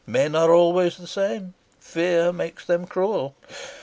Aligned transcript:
men 0.07 0.35
are 0.35 0.51
always 0.51 0.97
the 0.97 1.05
same. 1.05 1.53
Fear 1.79 2.33
makes 2.33 2.65
them 2.65 2.87
cruel.... 2.87 3.35